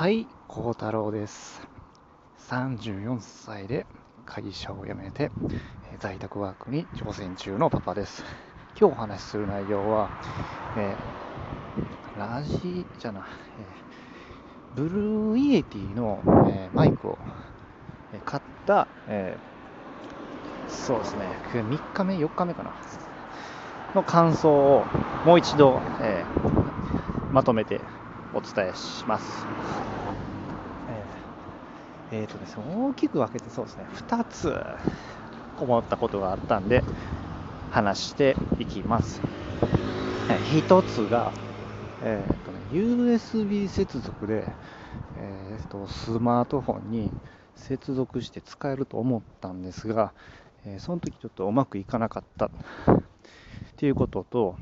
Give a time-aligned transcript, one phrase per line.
[0.00, 1.60] はい、孝太郎です。
[2.48, 3.84] 34歳で
[4.24, 5.30] 会社を辞めて、
[5.98, 8.24] 在宅ワークに挑戦中のパパです。
[8.80, 10.08] 今日お話しする内容は、
[10.78, 13.26] えーラジじゃな、
[13.58, 17.18] えーブルーイエティの、えーマイクを
[18.24, 19.36] 買った、え
[20.70, 22.70] そうですね、3日目、4日目かな、
[23.94, 24.82] の感想を
[25.26, 26.24] もう一度、え
[27.34, 27.82] まとめて
[28.32, 29.46] お伝えします。
[30.88, 34.52] えーえーとですね、大きく分けてそうですね、2つ
[35.56, 36.82] 思ったことがあったんで、
[37.70, 39.20] 話していきます。
[40.52, 41.32] 1つが、
[42.02, 44.44] えーとね、USB 接続で、
[45.16, 47.12] えーと、スマートフォンに
[47.54, 50.14] 接続して使えると思ったんですが、
[50.64, 52.50] えーその時ちょっとうまくいかなかったっ
[53.76, 54.58] ていうことと、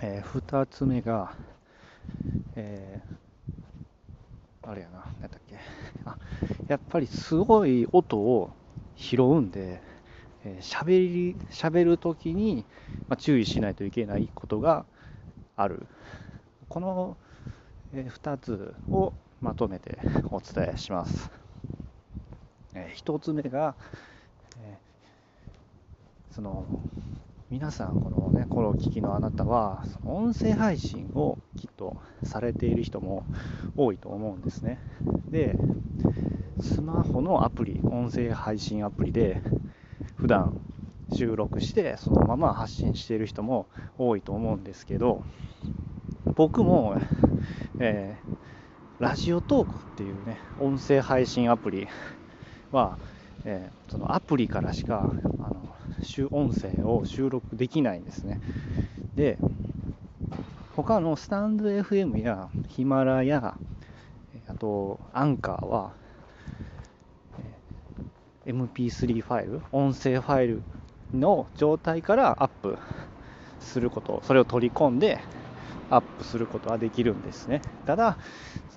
[0.00, 1.34] え2つ目が、
[2.56, 3.20] えー
[4.62, 5.56] あれやな、何やっけ
[6.04, 6.18] あ、
[6.68, 8.50] やっぱりすごい音を
[8.96, 9.80] 拾うんで、
[10.44, 12.64] えー、喋り、喋るときに、
[13.08, 14.84] まあ、注意しないといけないことが
[15.56, 15.86] ある。
[16.68, 17.16] この、
[17.94, 19.98] え2つをまとめて
[20.30, 21.30] お伝えします。
[22.74, 23.74] え1つ目が、
[24.60, 26.64] えーその、
[27.50, 33.24] 皆さん、このね、この聞きのあなたは、音声配信をきっとされている人も
[33.76, 34.78] 多いと思うんですね。
[35.28, 35.56] で、
[36.60, 39.42] スマホのアプリ、音声配信アプリで、
[40.14, 40.60] 普段
[41.12, 43.66] 収録して、そのまま発信している人も
[43.98, 45.24] 多いと思うんですけど、
[46.36, 47.00] 僕も、
[47.80, 48.36] えー
[49.00, 51.88] ラジオトークっていうね、音声配信アプリ
[52.70, 52.98] は、
[53.44, 55.10] えーそのアプリからしか
[56.30, 58.40] 音声を収録できないんですね。
[59.14, 59.38] で、
[60.76, 63.56] 他のスタンド FM やヒマラヤ、
[64.34, 65.92] えーあとアンカーは、
[68.46, 70.62] MP3 ファイル、音声ファイル
[71.14, 72.78] の状態からアップ
[73.60, 75.20] すること、それを取り込んで
[75.90, 77.62] アップすることはできるんですね。
[77.86, 78.16] ただ、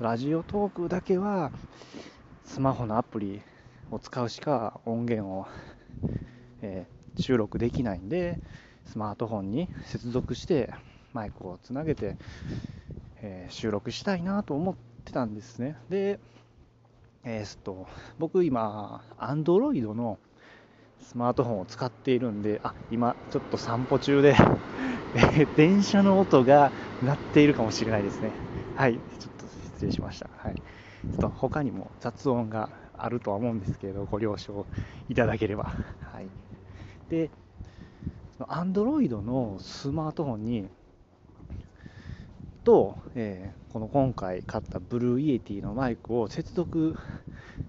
[0.00, 1.52] ラジオトークだけは
[2.44, 3.40] スマホのアプリ
[3.90, 5.46] を使うしか音源を、
[6.62, 8.40] えー収録できないんで、
[8.84, 10.72] スマートフォンに接続して
[11.12, 12.16] マイクをつなげて、
[13.16, 15.76] えー収録したいなと思ってたんですね。
[15.88, 16.18] で、
[17.24, 17.86] えーっと、
[18.18, 20.18] 僕今、Android の
[21.00, 24.36] スマートフォンを使っているんで、あ、今ちょっと散歩中で、
[25.56, 28.32] 電車の音が鳴っているかもしれないですね。
[28.74, 30.30] はい、ちょっと失礼しました。
[30.36, 30.56] はい。
[30.56, 30.62] ちょ
[31.16, 34.66] っと他にも雑音があるとは思うんですけれど、ご了承
[35.08, 35.72] いただければ。
[36.00, 36.41] はい。
[37.12, 37.30] で、
[38.36, 40.68] その Android のスマートフォンに、
[42.64, 46.94] と、えーこの今回買ったブルーイエティのマイクを接続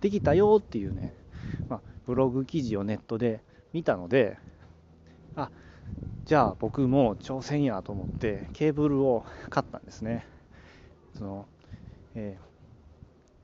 [0.00, 1.14] できたよっていうね、
[1.68, 3.42] まあ、ブログ記事をネットで
[3.74, 4.38] 見たので、
[5.36, 5.50] あ、
[6.26, 10.26] じゃあ僕も挑戦やと思ってケーブルを買ったんですね。
[11.18, 11.48] その、
[12.14, 12.50] えー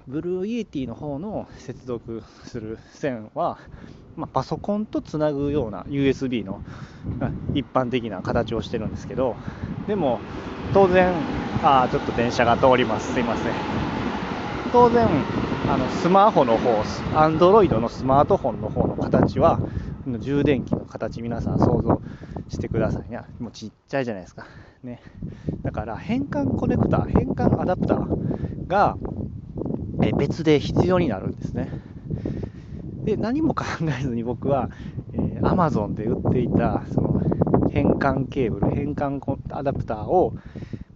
[0.06, 3.58] ブルーイエティの方の接続する線は、
[4.16, 6.60] まあ、パソコンとつなぐような USB の
[7.54, 9.36] 一般的な形をしてるんですけど、
[9.86, 10.20] でも
[10.72, 11.12] 当然、
[11.62, 13.12] あーちょっと電車が通ります。
[13.12, 13.52] すいません。
[14.72, 15.06] 当然、
[15.68, 16.70] あのスマホの方、
[17.14, 19.60] Android のスマートフォンの方の形は、
[20.20, 22.00] 充電器の形、皆さん想像
[22.48, 23.20] してくださいね。
[23.40, 24.46] もうちっちゃいじゃないですか。
[24.82, 25.00] ね。
[25.62, 28.96] だから、変換コネクタ、変換アダプターが
[30.16, 31.68] 別で必要になるんですね。
[33.06, 33.64] で、何も考
[33.98, 34.68] えずに僕は、
[35.12, 37.20] えー Amazon で売っていたその
[37.70, 40.34] 変換ケーブル、変換アダプターを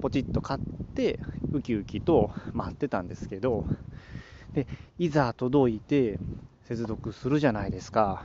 [0.01, 0.61] ポチッと買っ
[0.95, 1.21] て、
[1.53, 3.65] ウキウキと待ってたんですけど、
[4.55, 4.67] で
[4.99, 6.19] いざ届いて
[6.65, 8.25] 接続するじゃないですか。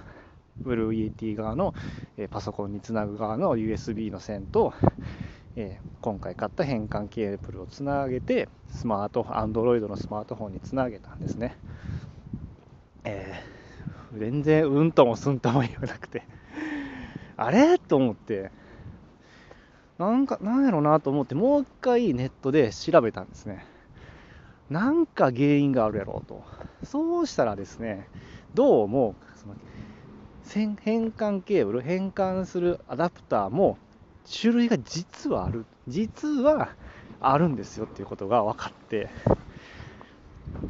[0.57, 1.75] ブルーイエティ側の、
[2.17, 4.73] えーパソコンにつなぐ側の USB の線と、
[5.55, 11.55] えー今回買った変換ケーブルをつなげて、スマート、Android のスマートフォンにつなげたんですね。
[13.03, 13.54] えー
[14.17, 16.23] 全然うんともすんとも言わなくて、
[17.37, 17.77] あれ？
[17.77, 18.51] と思って、
[19.97, 23.65] なんか、なんやろなと思って、もう一回ネットで調べたんですね。
[24.69, 26.43] なんか原因があるやろうと。
[26.83, 28.09] そうしたらですね、
[28.53, 29.55] どうも、その
[30.43, 33.77] 変換ケーブル、変換するアダプターも
[34.41, 35.65] 種類が実はある。
[35.87, 36.69] 実は
[37.19, 39.09] あるんですよっていうことが分かって、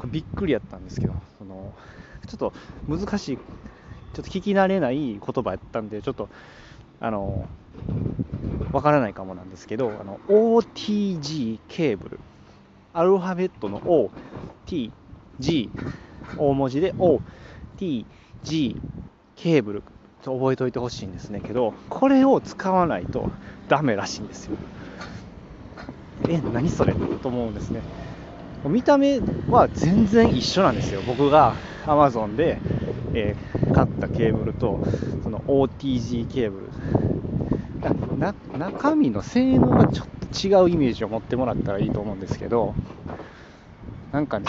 [0.08, 1.74] びっくりやったんですけど、その
[2.26, 2.54] ちょっと
[2.88, 3.44] 難しい、ちょ
[4.22, 6.30] っと聞き慣れない言葉やったんで、ちょっと、
[7.00, 7.52] あの、
[8.72, 12.22] わからないかもなんですけど、あの、OTG ケーブル
[12.94, 14.12] アルファベットの O、
[14.66, 14.96] T、
[15.40, 15.74] G、
[16.36, 17.24] 大文字で O、
[17.78, 18.08] T、
[18.44, 18.84] G、
[19.36, 19.86] ケーブル
[20.22, 23.32] と覚えておいてほしいんですねけど、これを使わないと
[23.68, 24.60] ダメらしいんですよ。
[26.28, 27.86] え、何それと思うんですね。
[28.70, 29.20] 見た目
[29.50, 31.02] は全然一緒なんですよ。
[31.06, 32.60] 僕が Amazon で、
[33.14, 34.86] えー、買ったケーブルと、
[35.24, 36.66] その OTG ケーブル。
[38.18, 42.74] な中身の性能がちょっと違うイメージを持ってもらったらいいと思うんですけど、
[44.12, 44.48] なんかね、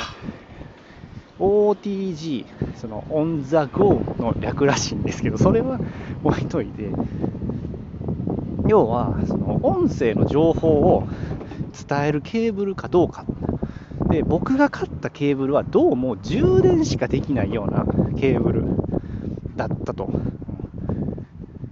[1.39, 2.47] OTG、
[2.77, 5.79] そのオン・ザ・ゴーの略らしいんですけど、それは
[6.25, 6.91] 置いといて、
[8.67, 11.07] 要は、その音声の情報を
[11.89, 13.25] 伝えるケーブルかどうか。
[14.17, 17.85] で、僕が買ったケーブルはどうも充電しかできないような
[18.19, 18.65] ケーブル
[19.57, 20.09] だったと。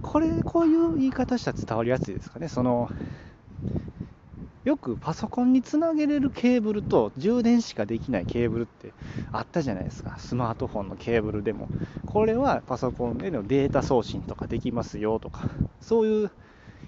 [0.03, 2.47] これ、こういう言い方したら伝わりやすいですかね。
[2.47, 2.91] その、
[4.63, 8.93] よくパソコンにつなげれるケーブルと充電しかできないケーブルって
[9.31, 10.15] あったじゃないですか。
[10.19, 11.67] スマートフォンのケーブルでも。
[12.05, 15.47] これはパソコンでのデータ送信とかできますよとか、
[15.81, 16.31] そういう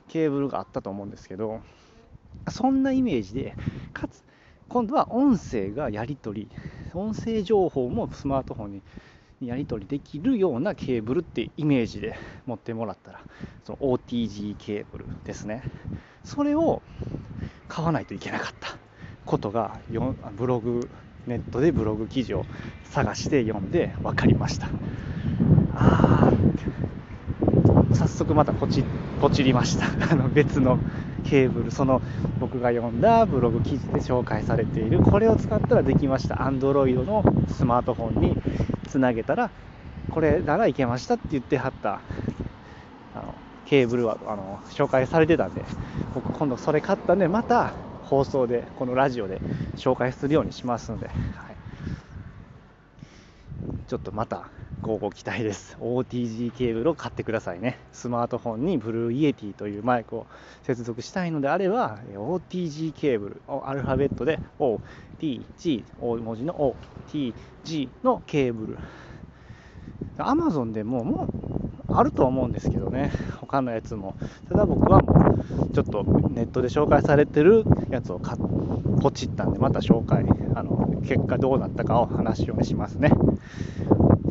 [0.07, 1.61] ケーブルがあったと思うんですけど、
[2.47, 3.55] そんなイメージで、
[3.91, 4.23] かつ、
[4.69, 6.57] 今度は音声がやり取り、
[6.93, 8.81] 音声情報もスマートフォン
[9.41, 12.15] にやり取りできるようなケーブルってイメージで
[12.45, 13.21] 持ってもらったら、
[13.63, 15.63] その OTG ケーブルですね。
[16.23, 16.81] それを
[17.69, 18.77] 買わないといけなかった
[19.25, 19.79] ことが
[20.35, 20.89] ブログ
[21.25, 22.45] ネットでブログ記事を
[22.83, 24.67] 探して読んで分かりました
[25.75, 26.96] あー
[27.93, 28.83] 早速またポチ
[29.21, 29.85] ポチりました。
[30.11, 30.79] あの別の
[31.23, 32.01] ケーブルその
[32.39, 36.35] 僕が読んだブログ記事で紹介されているこれを使ったらできました。
[36.35, 38.37] Android のスマートフォンに
[38.87, 39.49] つなげたら
[40.11, 41.99] これならいけましたって言ってはった。
[43.15, 43.33] あの
[43.65, 45.61] ケーブルはあの紹介されてたんで
[46.13, 47.73] 僕今度それ買ったんでまた
[48.03, 49.41] 放送でこのラジオで
[49.75, 51.15] 紹介するようにしますので、はい、
[53.87, 54.47] ちょっとまた
[54.81, 60.27] ご期待です OTG ケーブルを買ってくださいねスマートフォンにブルーイエティというマイクを
[60.63, 66.75] 接続したいのであれば OTG ケーブルアルファベットで OTG 大文字の
[67.09, 68.77] OTG のケーブル
[70.17, 71.47] Amazon でももう
[71.89, 74.15] あると思うんですけどね、他のやつも。
[74.49, 75.35] ただ僕はも
[75.69, 78.37] う、ちょっとネットで紹介されてるやつを買
[79.01, 80.25] ポチったんで、また紹介、
[80.55, 83.11] あの、結果どうなったかを話すようにしますね。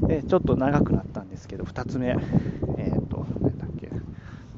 [0.07, 3.91] で、ちょっと長くなったんですけど、2つ目、えっ、ー、と、何だっけ、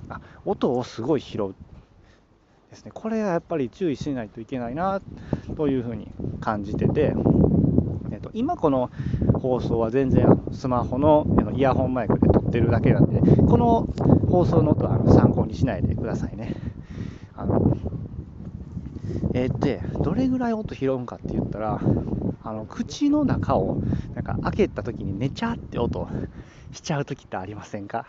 [0.08, 1.54] あ、音をすごい拾う。
[2.70, 5.00] ですね、これはやっぱり注意しないといけないな
[5.56, 6.08] というふうに
[6.40, 7.14] 感じてて、
[8.10, 8.90] えーと今この
[9.38, 13.86] 放送は全然スマホのイヤホンマイクで撮ってるだけなんで、この
[14.28, 16.54] 放送の音は参考にしないでくださいね。
[17.34, 17.76] あの
[19.34, 21.80] えー、で、どれぐらい音拾うんかって言ったら、
[22.42, 23.80] あの口の中を
[24.34, 26.08] か開けた時に寝ちゃって音
[26.72, 28.06] しちゃう時ってありませんか？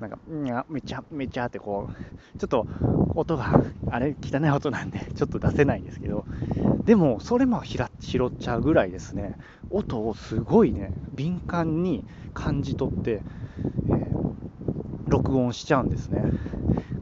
[0.00, 2.66] なんか、うん、めちゃめちゃってこう、ちょっと
[3.14, 6.26] 音が、あれ、汚い音なんで、ちょっと出せないんですけど、
[6.84, 9.36] でも、それも拾っちゃうぐらいですね、
[9.70, 13.22] 音をすごいね、敏感に感じ取って、
[13.88, 14.34] えー、
[15.08, 16.22] 録音しちゃうんですね。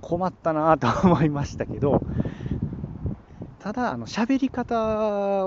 [0.01, 2.03] 困ったなと思いましたけど、
[3.65, 4.75] ただ、あの喋り方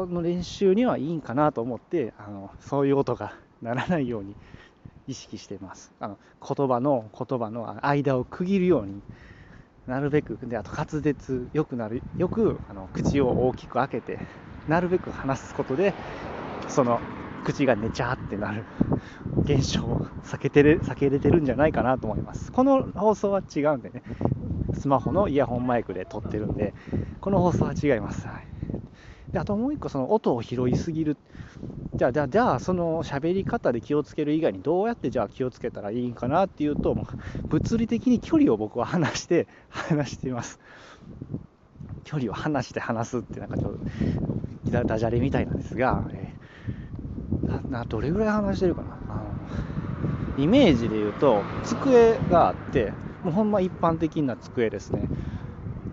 [0.07, 3.31] の練習にはいいんかなと思って、あのそういう音が
[3.62, 4.33] ならないように
[5.07, 5.91] 意識しています。
[6.00, 9.03] あの言葉の言葉の間を区切るように
[9.86, 14.17] なるべく、であと滑舌よくなる、よくあの口を大きく開けて、
[14.67, 15.93] なるべく話すことで、
[16.69, 17.00] その
[17.45, 18.63] 口が寝ちゃってなる
[19.45, 22.51] 現象を避けてる避けれてるんじゃないかなと思います。
[22.51, 24.01] この放送は違うんでね、
[24.77, 26.74] スマホのイヤホンマイクで撮ってるんで、
[27.22, 28.27] この放送は違います。
[28.27, 28.48] はい
[29.31, 31.17] であともう一個、その音を拾いすぎる。
[31.96, 37.05] じゃあ、じゃあ、じゃあその喋り方で気をつける以外にどうやってじゃあ気をつけたらいいんかなっていうと、も
[37.43, 40.60] う物理的に距離を僕は離して、話しています。
[42.05, 48.98] 距離を離して話すってなんかちょっとダジャレみたいなんですが、えー、などれぐらい話してるかな
[50.38, 52.93] イメージで言うと机があって
[53.27, 55.03] もうほんま一般的な机ですね。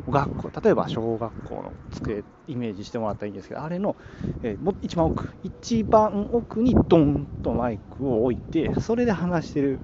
[0.09, 3.97] 学校例えば小学校の机イメージしてもらったらいいんですけどあれの、
[4.43, 9.81] えー、一番奥一番奥にドンとマイクを置いてそれで話してる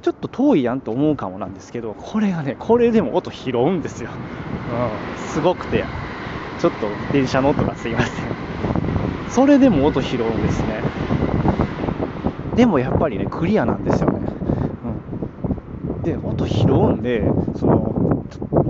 [0.00, 5.84] ちょっと遠いやんと思うかもなんですけどこれがねこれでも音拾うんですよ、うん、すごくて
[6.58, 8.24] ちょっと電車の音がすいません。
[9.28, 10.82] それでも音拾うんですね。
[12.56, 14.10] でもやっぱりねクリアなんですよ。
[14.10, 14.17] ね、
[16.02, 17.22] で音拾うんで
[17.58, 18.24] その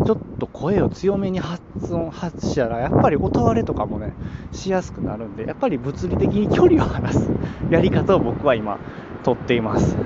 [0.06, 4.12] ちょっと声を強めに発音発したらやっぱり音割れとかもね
[4.52, 7.30] しやすくなるんでやっぱり物理的に距離を離す
[7.70, 8.78] やり方を僕は今
[9.24, 9.96] とっています、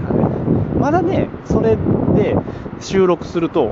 [0.81, 1.77] まだねそれ
[2.17, 2.37] で
[2.81, 3.71] 収録すると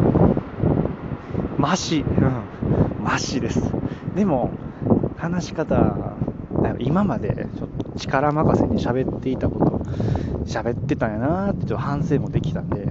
[1.59, 3.73] マシ、うん、マシです。
[4.14, 4.50] でも
[5.16, 6.14] 話し方
[6.78, 9.71] 今までちょっと力任せに喋っていたこと
[10.47, 12.87] 喋ってたんやなーってちょっと反省もできたんで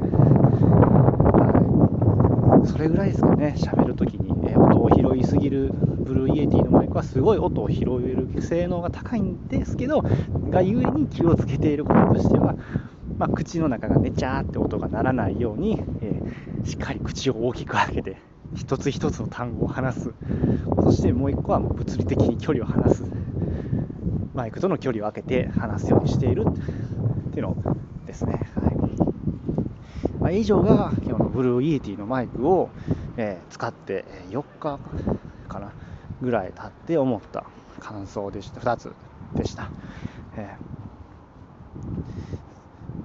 [2.71, 10.03] それぐらいですかね、喋るときに、え音を拾いすぎるブルーイエティのマイクはすごい音を拾える性能が高いんですけど、
[10.49, 12.55] がゆえに気をつけていることとしては、
[13.17, 18.17] まあ、口の中がねちゃーって音が鳴らないように、えー、しっかり口を大きく開けて、
[18.55, 20.13] 一つ一つの単語を話す、
[20.83, 23.03] そしてもう一個はもう物理的に距離を離す、
[24.35, 27.57] マイクとの距離を空けて話すようにしているっていうの
[28.05, 28.47] ですね。
[30.29, 32.69] はいまあ、以上が今日のブルーイエティのマイクを、
[33.17, 34.79] えー、使って4日
[35.48, 35.74] かな
[36.21, 37.45] ぐらい経って思った
[37.79, 38.62] 感想でした。
[38.62, 38.93] 2つ
[39.33, 39.71] でした、
[40.38, 40.55] え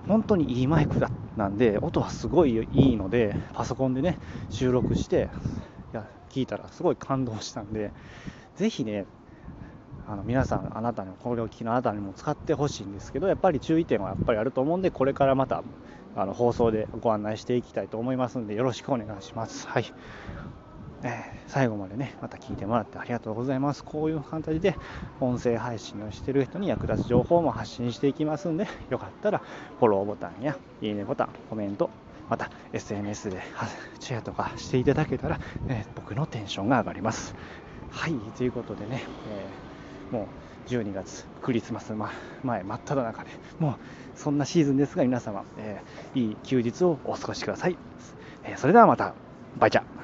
[0.04, 4.19] ー、本当にいいマイクだなんで音はすごいいいのでパソコンでね
[4.50, 5.31] 収録して
[5.95, 7.90] いや聞いたらすごい感動したんで
[8.57, 9.07] ぜひね
[10.07, 15.62] あの皆さん、あなたにもこれを聞きのあなたにも使ってほしいんですけど、やっぱり注意点はやっぱりあると思うんで、これからまた
[16.16, 19.66] あの放送でご案内していきたいと思いますので、よろしくお願いします。
[19.68, 19.92] はい
[21.02, 21.12] えー、
[21.49, 23.85] 最後までね、また聞いてもらってありがとうございます。
[23.85, 24.76] こういう形で
[25.21, 29.42] 音声配信をしている人に役立つ情報も発信していきますんで、よかったら
[29.78, 31.90] フォローボタンやいいねボタン、コメント、
[32.30, 33.42] また SNS で
[34.00, 37.35] シェアとかしていただけたら、えー、僕のテンションが上がります。
[37.90, 39.75] はい、ということでね、えー
[40.11, 40.26] もう
[40.66, 43.75] 12月クリスマス前真っ只中でもう
[44.18, 47.76] そんなシーズンですが皆様、えー、いい休日をお過ごしください、
[48.44, 49.14] えー、それではまた
[49.59, 50.03] バイチャ。